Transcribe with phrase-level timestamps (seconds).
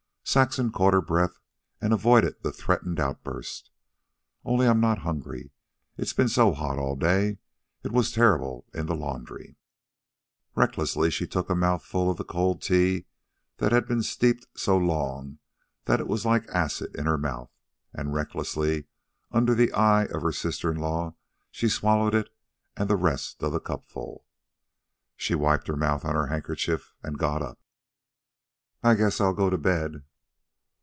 [0.23, 1.41] Saxon caught her breath
[1.81, 3.69] and avoided the threatened outburst.
[4.45, 5.51] "Only I'm not hungry.
[5.97, 7.39] It's been so hot all day.
[7.83, 9.57] It was terrible in the laundry."
[10.55, 13.07] Recklessly she took a mouthful of the cold tea
[13.57, 15.39] that had been steeped so long
[15.83, 17.51] that it was like acid in her mouth,
[17.91, 18.85] and recklessly,
[19.33, 21.13] under the eye of her sister in law,
[21.51, 22.29] she swallowed it
[22.77, 24.25] and the rest of the cupful.
[25.17, 27.59] She wiped her mouth on her handkerchief and got up.
[28.81, 30.05] "I guess I'll go to bed."